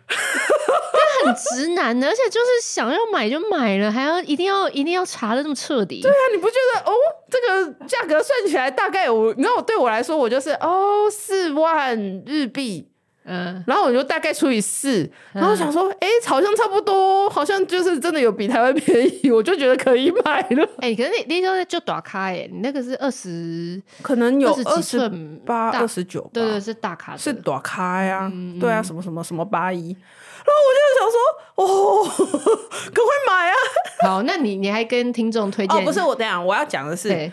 [0.09, 6.03] 他很直男的，而且就是想要买就买了，还要一定要一定要查的这么彻底。
[6.03, 6.93] 对啊，你不觉得哦？
[7.31, 12.91] 这个价格算起来大概我，你知道，我对我来说，我就是哦四万日币。
[13.31, 20.69] 嗯，然后我就大概除以四，然后想说，哎、嗯，好像差不多，好像就是真的有比台湾便宜，我就觉得可以买了。
[20.83, 25.09] 哎，可是你那时候就打开，哎，你那个是二十，可能有二十
[25.47, 31.17] 八、二十九，对对，是大卡，是打开啊，嗯、对啊，什么什么什么八一，然后我就想说，
[31.55, 31.65] 哦，
[32.93, 33.55] 赶快买啊！
[34.03, 35.79] 好，那你你还跟听众推荐？
[35.79, 37.31] 哦，不是我等下我要讲的是。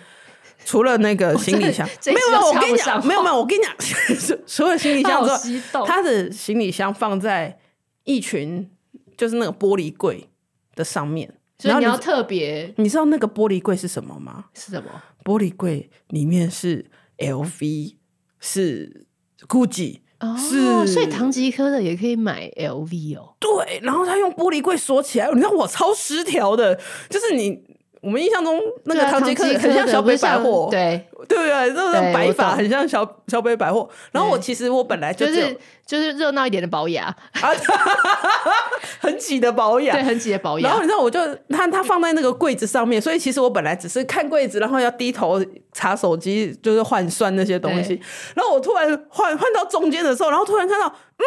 [0.67, 7.57] 除了那个行李箱，没有没有，我跟你讲，没有没有，我跟你讲，除了行李箱之外，他的行李箱放在
[8.03, 8.69] 一群
[9.15, 10.27] 就是那个玻璃柜
[10.75, 14.47] 的上面，所以你要特别，你知道那个玻璃柜是什么吗？
[14.53, 14.89] 是什么？
[15.23, 17.95] 玻璃柜里面是 LV，
[18.41, 19.07] 是
[19.47, 23.35] GUCCI，哦，是，所以唐吉诃德也可以买 LV 哦。
[23.39, 26.77] 对，然后他用玻璃柜锁起来，你知道我超失调的，
[27.09, 27.76] 就是你。
[28.07, 33.89] 我们印象中那个唐吉诃德很像小北百货，对对对，那种摆法很像小小北百货。
[34.13, 35.53] 然后我其实我本来就是
[35.85, 37.13] 就是热闹一点的保雅，
[39.01, 40.69] 很挤的保雅，对，很挤的保雅。
[40.69, 45.43] 然后你知道，我就他他放在那个柜子上面，所以其实我本来只是看柜子，然后要低头
[45.73, 47.99] 查手机，就是换算那些东西。
[48.35, 51.23] 然后我突然换换到中间的时候，然后突然看到，嗯，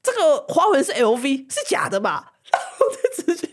[0.00, 2.34] 这个花纹是 LV，是假的吧？
[2.52, 3.48] 然后再直接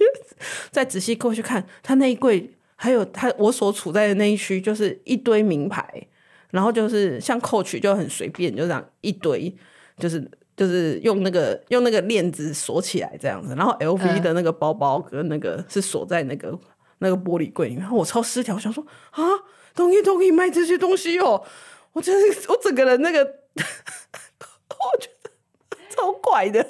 [0.70, 2.54] 再仔细过去看，他那一柜。
[2.82, 5.86] 还有他我所处在的那一区，就是一堆名牌，
[6.52, 9.54] 然后就是像 Coach 就很随便，就这样一堆，
[9.98, 16.58] 就是就是用那个用那个链子锁起来这样子，然后 LV 的那个包包跟那个是锁在那个
[17.00, 19.22] 那个玻璃柜里面，然后我超失调，想说啊，
[19.76, 21.44] 东西都可以卖这些东西哦，
[21.92, 23.20] 我真的我整个人那个，
[23.60, 26.66] 我觉得超怪的。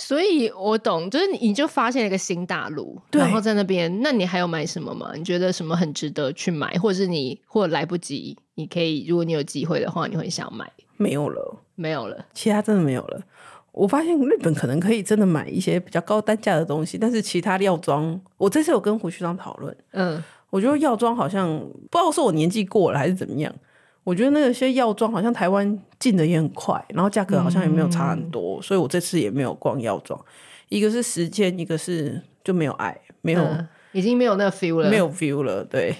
[0.00, 5.10] 所以我懂，就是你就发现了一个新大陆，然后在那边，那你还有买什么吗？
[5.16, 10.70] 你觉得什么很值得去买，或者是你或者来不及，你可以，如果你有机会的话，你会想买？
[10.96, 13.20] 没有了，没有了，其他真的没有了。
[13.72, 21.58] 我发现日本可能可以真的买一些比较高单价的东西，但是其他药妆，我这次有跟胡须张讨论，嗯，我觉得药妆好像
[21.90, 23.52] 不知道是我年纪过了还是怎么样。
[24.08, 30.18] 我觉得那些药妆好像台湾进的也很快，然后价格好像也没有差很多，嗯、所以我这次也没有逛药妆。
[30.70, 35.62] 一个是时间，一个是就没有爱，没有，嗯、已经没有那个 feel 了，没有 feel 了。
[35.62, 35.94] 对，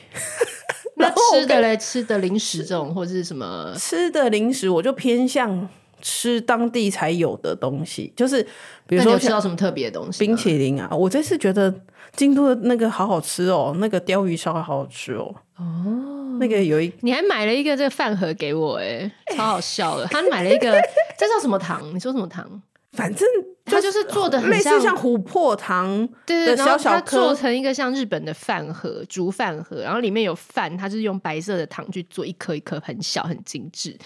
[0.97, 3.75] 那吃的嘞，吃的零食这种或者是什么？
[3.77, 5.69] 吃的零食我就偏向
[6.01, 8.43] 吃当地才有的东西，就是
[8.87, 10.89] 比如说吃到什么特别的东西，冰淇淋啊。
[10.95, 11.73] 我这次觉得
[12.15, 15.35] 京都的那个好好吃哦，那个鲷鱼烧好好吃哦。
[15.57, 16.15] 哦。
[16.41, 20.07] 那个有一，你还买了一个这个饭盒给我，哎，超好笑的。
[20.13, 20.71] 他买了一个，
[21.19, 21.83] 这叫什么糖？
[21.93, 22.63] 你说什么糖？
[22.93, 23.27] 反正
[23.65, 33.97] 他就是做的很类似像琥珀糖，对对，然后它做成一个像日本的饭盒，竹饭盒，然后里面有饭，它就是用白色的糖去做一颗一颗很小很精致，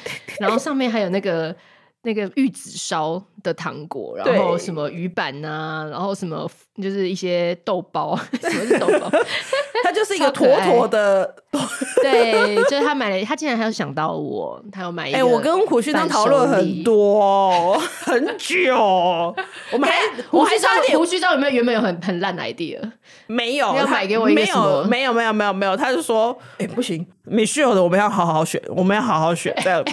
[0.40, 1.54] 然后上面还有那个。
[2.02, 6.50] 那个玉子烧的糖果，然后什么鱼板啊，然后什么
[6.82, 9.10] 就是一些豆包， 什么是豆包？
[9.84, 11.34] 它就是一个坨坨的。
[12.02, 15.18] 对，就是他买了，他竟然还有想到我，他有买一个。
[15.18, 18.74] 哎、欸，我跟胡须张讨论很多，很久。
[19.70, 19.98] 我们还，
[20.30, 20.98] 我还差点。
[20.98, 22.80] 胡须张有没有原本有很很烂的 idea？
[23.26, 24.82] 没有，要买给我一个什么？
[24.84, 25.76] 没有，没有，没有，没有，没有。
[25.76, 29.92] 他就说，哎、欸，不行，Michelle 的我们要好好选，我们要好好选这样子。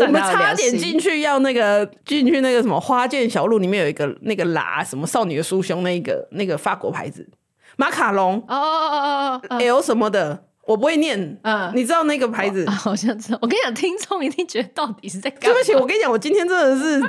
[0.00, 7.28] 我们差点进去要那个进去那个什么花见小路里面有一个那个喇什么少女的酥胸那个那个法国牌子。
[7.76, 8.36] 马卡龙。
[8.48, 10.44] 哦哦哦哦 L 什么的。
[10.66, 11.38] 我不会念。
[11.42, 12.66] 嗯，你知道那个牌子？
[12.70, 13.38] 好像知道。
[13.40, 15.54] 我跟你讲，听众一定觉得到底是在干嘛？
[15.54, 17.00] 对不起，我跟你讲，我今天真的是。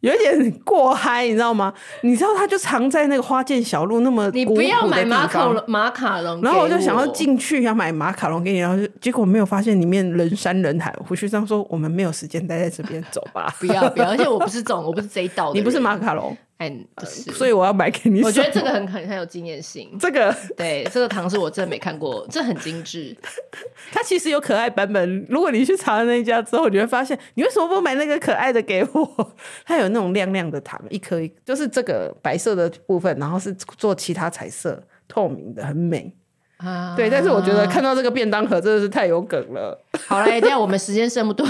[0.00, 1.72] 有一点过嗨，你知道吗？
[2.02, 4.30] 你知道他就藏在那个花见小路那么。
[4.30, 6.40] 你不要买马卡龙，马卡龙。
[6.40, 10.94] 然后我就想要进去要买马卡龙给你，然后就结果没有发现里面人山人海。
[11.06, 15.54] 胡须章说：“我们没有时间待在这边，走吧。”不要不要，而且我不是这种，我不是这一道的。
[15.58, 18.20] 你不是马卡龙，哎，不是，所以我要买给你。
[18.22, 19.96] 我觉得这个很很很有纪念性。
[20.00, 23.16] 这个 对，这个糖是我真的没看过，这很精致。
[23.92, 25.24] 它其实有可爱版本。
[25.28, 29.34] 如果你去查了那一家之后，你会发现，你为什么不买那个可爱的给我？
[29.64, 36.12] 它有那种亮亮的糖，一颗一颗，就是这个白色的部分，然后是做其他彩色透明的，很美。
[36.58, 37.10] 啊，对。
[37.10, 39.78] 但是我觉得看到这个便当盒真的是太有梗了。
[40.06, 41.46] 好了，等一下我们时间剩不多，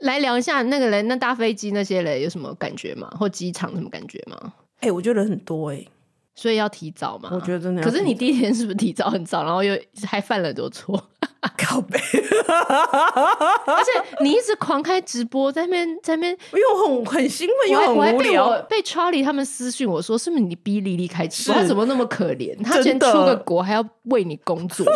[0.00, 3.10] 来聊一下那个人，那搭飞机那些人有什么感觉吗？
[3.18, 4.52] 或机场什么感觉吗？
[4.80, 5.88] 哎、欸，我觉得人很多哎、欸，
[6.34, 7.30] 所以要提早嘛。
[7.32, 7.82] 我觉得真的。
[7.82, 11.10] 可是你第一天是不是提早很早，然后又还犯了很多错？
[11.56, 11.98] 靠北，
[12.48, 18.48] 而且你一直狂开直播，在那边在那边，又很很兴奋，又很无聊。
[18.48, 21.60] 我被 Charlie 他们私讯我说，是不是你逼莉莉开直播？
[21.60, 22.56] 他怎么那么可怜？
[22.62, 24.86] 他先出个国还要为你工作。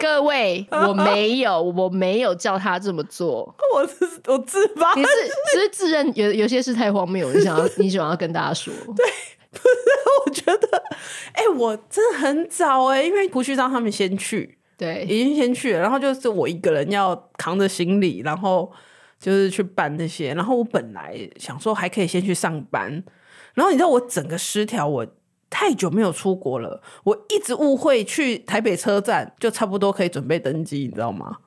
[0.00, 3.54] 各位，我没有，我没有叫他这么做。
[3.74, 5.08] 我是我自发，你是
[5.52, 8.72] 其实自认有有些事太荒谬，你想要你想要跟大家说。
[8.94, 9.06] 对，
[9.50, 9.74] 不是，
[10.26, 10.82] 我觉得，
[11.32, 18.70] 哎、欸，我真的很早哎、欸，因为胡须章他们先去，对，已经先去了，然后就是我一个人要扛着行李，然后
[19.18, 23.02] 就是去办那些，然后我本来想说还可以先去上班，
[23.54, 25.06] 然后你知道我整个失调，我。
[25.48, 31.38] 太久没有出国了，我一直误会去台北车站就差不多可以准备登机，你知道吗？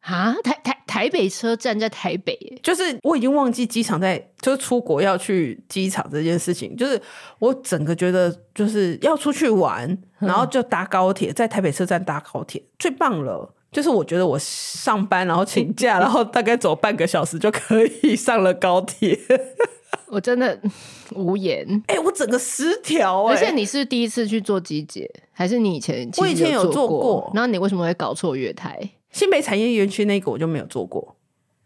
[0.00, 7.00] 啊，台台台北车站在台北，就是我已经忘记机场在，就是出国要去机场这件事情，就是
[7.38, 13.54] 我整个觉得就是要出去玩，然后就搭高铁，在台北车站搭高铁最棒了。
[13.70, 19.16] 就是我觉得我上班然后请假，然后大概走半个小时就可以上了高铁。
[20.08, 20.58] 我真的
[21.14, 23.34] 无言， 哎、欸，我整个失调、欸。
[23.34, 27.30] 而且你是第一次去做机姐，还是你以前我以前有做过？
[27.34, 28.80] 然后你为什么会搞错月台？
[29.10, 31.16] 新北产业园区那个我就没有做过。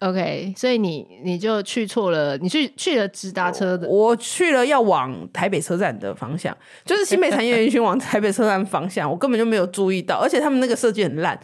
[0.00, 11.38] OK，所以你你就去错了，你去去了直达车的，我去了要往台北车站的方向，就是新北产业园区往台北车站方向，我根本就没有注意到，而且他们那个设计很烂，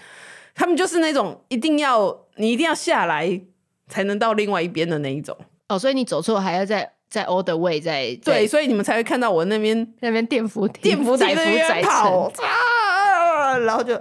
[0.56, 3.40] 他们就是那种一定要你一定要下来
[3.86, 5.36] 才能到另外一边的那一种。
[5.68, 13.94] 哦，所以你走错还要再再 all the way 再对，所以你们才会看到我那边那边电扶梯电扶梯在跑啊，然后就，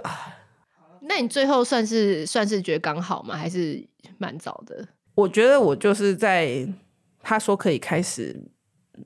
[1.08, 3.36] 那你最后算是算是觉得刚好吗？
[3.36, 3.82] 还是
[4.18, 4.86] 蛮早的？
[5.14, 6.68] 我觉得我就是在
[7.22, 8.40] 他说可以开始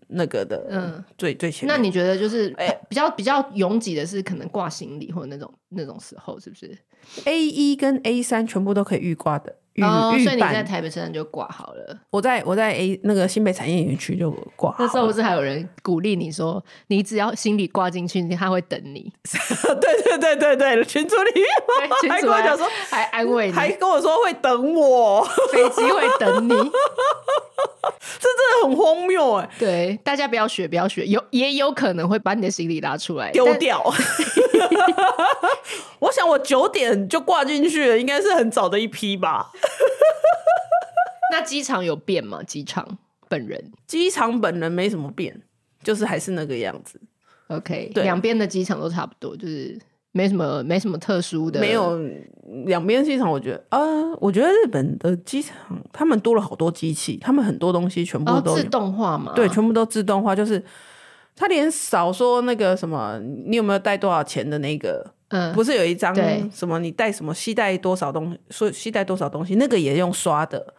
[0.09, 1.75] 那个的，嗯，最最前面。
[1.75, 6.77] 那你觉得就是哎，比较比较拥挤的是可能挂行李或者那种那种时候，是不是
[7.25, 9.57] ？A 一跟 A 三全部都可以预挂的。
[9.77, 11.99] 哦，所以你在台北车站就挂好了。
[12.11, 14.75] 我在我在 A 那个新北产业园区就挂。
[14.79, 19.11] 那时候不是还有人鼓励你说，你只要行李挂进去，他会等你。
[19.81, 21.47] 对对对对对，群组里面
[22.13, 26.51] 还跟我讲说，还安慰你，还跟我说会等我， 飞机会等你。
[28.21, 29.49] 这真的很荒谬哎！
[29.59, 33.83] 对，大家不要学，不要学，有也有可能会把你的行李拉出来丢掉。
[36.01, 39.51] 我想我九点就挂进去了，应该是很早的一批吧。
[41.33, 42.42] 那机场有变吗？
[42.42, 42.98] 机场
[43.29, 45.40] 本人，机场本人没什么变，
[45.83, 47.01] 就是还是那个样子。
[47.48, 49.79] OK，对，两边的机场都差不多，就是
[50.12, 51.59] 没什么没什么特殊的。
[51.61, 51.98] 没有
[52.66, 55.57] 两边机场，我觉得啊、呃，我觉得日本的机场
[55.92, 59.33] 他们多了好多机器，他们很多东西全部都、哦、自动化嘛。
[59.35, 60.62] 对，全部都自动化，就是
[61.35, 65.14] 他连少说那个什么，你有没有带多少钱的那个。
[65.35, 66.14] 嗯，不是有一张
[66.51, 66.79] 什么？
[66.79, 67.35] 你带什么？
[67.35, 68.38] 携带多少东西？
[68.51, 69.55] 说携带多少东西？
[69.55, 70.75] 那个也用刷的，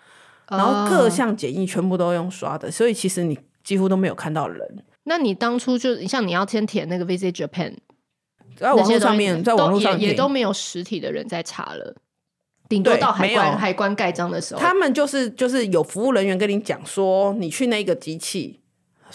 [0.48, 4.86] 然后各项检疫全部都用刷的，所以其实你几乎都没有看到人。
[5.06, 7.74] 那你当初就像你要先填那个 Visit Japan，
[8.56, 11.96] 在网络上面，在网络上也，也都没有实体的人在查了，
[12.70, 18.60] 顶多到海关海关盖章的时候，他们就是就是有服务人员跟你讲说，你去那个机器。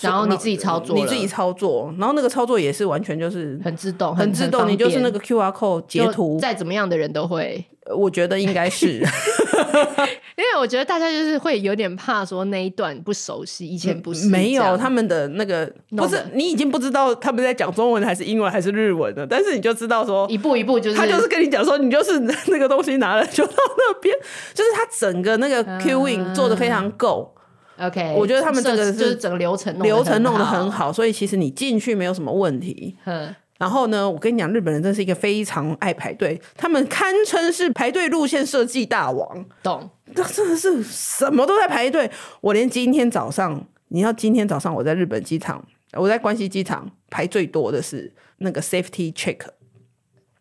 [0.01, 4.69] 然后你自己操作，你自己操作，然后那个操作也是完全就是很自动，很自动。
[4.69, 7.65] 你就是那个 QR code 截图，再怎么样的人都会，
[7.97, 8.99] 我觉得应该是，
[10.37, 24.15] 因为我觉得大家就是会有点怕说那一段不熟悉，以前不是没有他们的那个，不是你已经不知道他们在讲中文还是英文还是日文了，但是你就知道说一步一步就是他就是跟你讲说你就是那个东西拿了就到那边，
[24.55, 27.35] 就是他整个那个 queuing 做的非常够。
[27.79, 32.96] OK，我觉得他们这个是就是整个流程流程弄得很好，所以其实你进去没有什么问题。
[33.04, 39.44] 嗯，然后呢，我跟你讲，日本人真是一个非常爱排队，他们堪称是排队路线设计大王。
[39.62, 39.88] 懂？
[40.14, 42.10] 这真的是什么都在排队。
[42.40, 49.38] 我连今天早上，你要今天早上我在日本机场，我在关西机场排最多的是那个 safety check。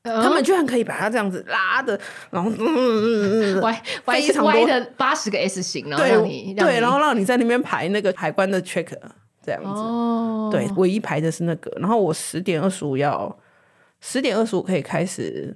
[0.08, 2.00] 他们居然可以把它这样子拉的，
[2.30, 8.88] 然后嗯嗯嗯嗯歪歪歪的八十个 S 型，然后让你对，对，然后让你在那边排那个海关的 check，
[9.46, 9.68] 这样子。
[9.70, 11.72] 哦，对，唯一排的是那个。
[11.80, 13.38] 然后我十点二十五要
[14.00, 15.56] 十点二十五可以开始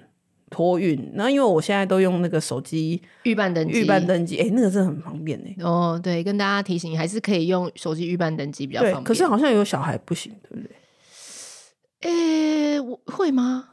[0.49, 1.11] 托运。
[1.15, 5.63] 然后因为我现在都用那个手机预办登记，预办登记，哎，那个真的很方便呢。
[5.63, 9.03] 哦，对，跟大家提醒，还是可以用手机预办登记比较方便。
[9.03, 10.75] 可是好像有小孩不行，对不对？
[12.01, 13.67] 诶，我会吗？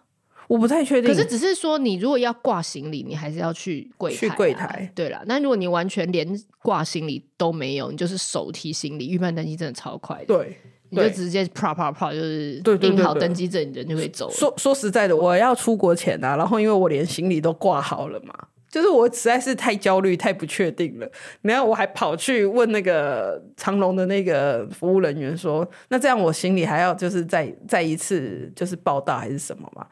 [0.49, 1.09] 我不太确定。
[1.09, 4.18] 可是只是说，你如果要挂行李，你还是要去柜台、啊。
[4.18, 4.92] 去柜台。
[4.94, 6.26] 对啦，那如果你完全连
[6.62, 10.24] 挂行李都没有，你就是手提行李，预办登机真的超快的。
[10.26, 10.57] 对，
[10.88, 14.34] 你就直接啪啪啪，就是订好登机证，人就可以走了。
[14.34, 18.34] 说说实在的，我要出国前啊，然后因为我连行李都挂好了嘛。
[18.71, 21.11] 就是我实在是太焦虑、太不确定了，
[21.43, 29.87] 然后我还跑去问那个长隆的那个服务人员说：“那这样我行李还要就是再再一次就是报道还是什么嘛？”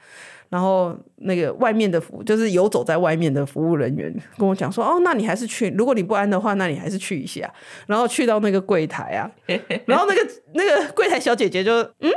[0.49, 7.53] 然后那个外面的服就是游走在外面的服务人员跟我讲说：“哦，那你还是去，如果你不安的话，那你还是去一下。”
[7.89, 9.29] 然后去到那个柜台啊，
[9.87, 12.13] 然后那个那个柜台小姐姐就嗯，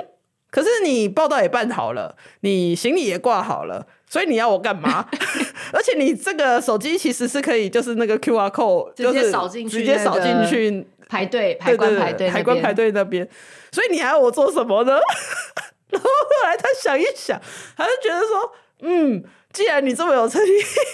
[0.51, 3.85] 可是你报道也办好了，你行李也挂好了。
[4.09, 5.07] 所以你要我干嘛？
[5.71, 13.27] 而且你这个手机其实是可以，就是那个 QR code 直接扫进去，直接扫进去排队，排关排队，海关排队那边。
[13.71, 14.99] 所以你还要我做什么呢？
[15.89, 17.39] 然后后来他想一想，
[17.77, 19.23] 他就觉得说，嗯，
[19.53, 20.49] 既然你这么有诚意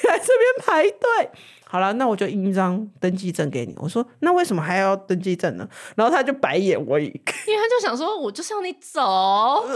[0.10, 1.30] 来这边排队。
[1.76, 3.76] 好了，那我就印一张登记证给你。
[3.80, 5.68] 我说，那为什么还要登记证呢？
[5.98, 9.02] 然后他就白眼我，因为他就想说，我就是要你走，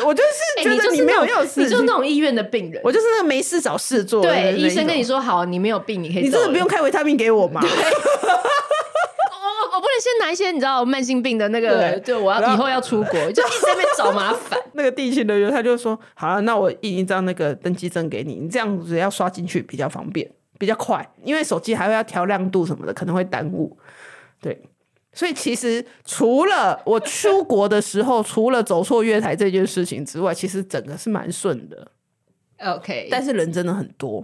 [0.06, 4.22] 我就是觉得你没有要事，你就是那种医院的病人，我就是那个没事找事做。
[4.22, 6.24] 对，医生跟你说好，你没有病，你可以。
[6.24, 7.60] 你真的不用开维他命给我吗？
[9.42, 14.58] 我我不能先拿一些你知道慢性病的那个，就我要以后要出国，就一直在那边找麻烦。
[14.72, 20.32] 那个地勤的人他就说，好了，那我印一张那个登记证给你，你这样子要刷进去比较方便。
[20.60, 23.76] 比较快，因为手机还会要调亮度什么的，可能会耽误。
[24.40, 24.62] 对，
[25.14, 31.92] 所以其实除了我出国的时候，除了走错月台这件事情之外，其实整个是蛮顺的。
[32.60, 34.24] OK，但是人真的很多。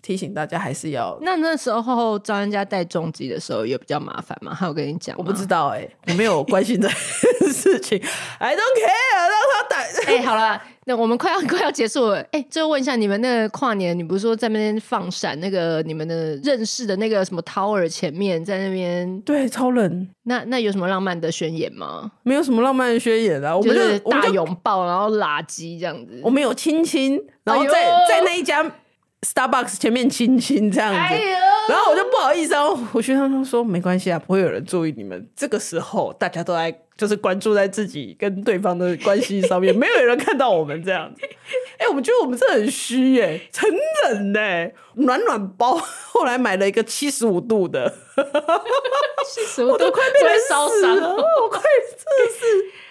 [0.00, 1.18] 提醒大家还是要。
[1.22, 4.54] 那那时候招人家带重机的时候有比较麻烦嘛？
[4.54, 7.98] 还有跟你讲，我不知道哎、欸，我没有关心这件事情。
[8.38, 9.76] I don't care，让他带。
[10.06, 12.20] 哎、欸，好了，那我们快要快要结束了。
[12.20, 15.38] 哎、欸，最后问一下，你们那个跨年，你不是说在那边放闪？
[15.40, 20.08] 那个你们的认识的那个什么 tower 前面，在那边对，超冷。
[20.24, 22.10] 那那有什么浪漫的宣言吗？
[22.22, 26.20] 没有什么浪漫的宣言啊，我们就，就是大拥抱，然后拉机这样子。
[26.22, 28.64] 我们有亲亲，然后在、哎、在那一家。
[29.26, 31.20] Starbucks 前面亲亲这样子，哎、
[31.68, 32.62] 然后我就不好意思啊，
[32.92, 35.28] 我学生说没关系啊，不会有人注意你们。
[35.34, 41.20] 这个时候大家都在就是关注在自己跟对方的关系上面，没有人看到我们这样子。
[41.78, 43.68] 哎、欸，我们觉得我们真的很虚耶，很
[44.04, 45.74] 冷呢，暖暖包。
[45.76, 47.92] 后来买了一个七十五度的，
[49.26, 52.87] 七十五度我都快被烧伤了，我快真的是。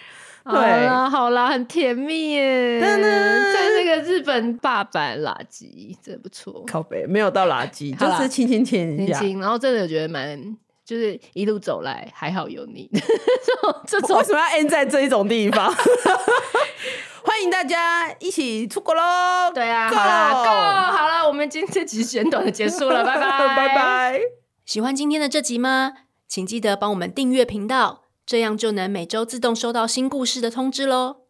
[0.48, 2.80] 好啦好啦，很甜蜜耶！
[2.80, 6.64] 在那个日本爸爸垃圾，真的不错。
[6.66, 12.90] 靠北没有到垃圾，就是亲亲亲一下，然后真的觉得蛮，就是一路走来还好有你。
[13.86, 15.70] 这种为什么要 end 在这一种地方？
[17.22, 19.52] 欢迎大家一起出国喽！
[19.54, 20.96] 对啊，好啦，Go！
[20.96, 24.20] 好了，我们今天这集简短的结束了，拜拜拜拜。
[24.64, 25.92] 喜欢今天的这集吗？
[26.26, 28.07] 请记得帮我们订阅频道。
[28.28, 31.22] 这样就能每周自动收到新故事的通知喽。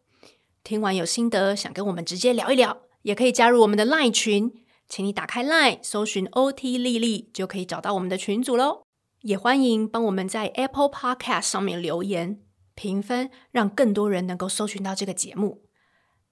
[0.65, 4.51] 听完有心得，想跟我们直接聊一聊，也可以加入我们的 LINE 群，
[4.89, 8.81] 请你打开 LINE 搜寻 OT 丽丽，就可以找到我们的群组喽。
[9.21, 12.41] 也欢迎帮我们在 Apple Podcast 上面留言
[12.75, 15.63] 评分，让更多人能够搜寻到这个节目。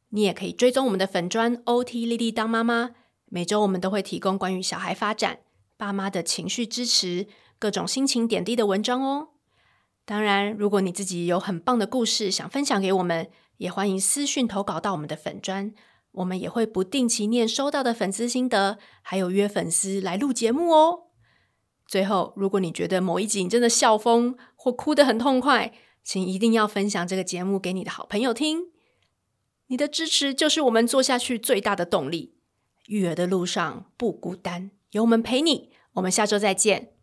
[0.09, 2.89] 你也可以追踪我们的粉专 OT 丽丽当妈妈，
[3.28, 5.39] 每周我们都会提供关于小孩发展、
[5.78, 9.30] 爸妈的情绪支持、各种心情点滴的文章哦。
[10.08, 15.74] 当然，如果你自己有很棒的故事想分享给我们，也欢迎私讯投稿到我们的粉专，
[16.14, 21.08] 我们也会不定期念收到的粉丝心得，还有约粉丝来录节目哦。
[21.86, 25.74] 最后，如果你觉得某一集你真的笑疯或哭得很痛快，
[26.05, 28.68] 请一定要分享这个节目给你的好朋友听。
[29.68, 32.38] 你的支持就是我们做下去最大的动力。
[32.86, 35.72] 育儿的路上不孤单，有我们陪你。
[35.95, 36.96] 我们下周再见。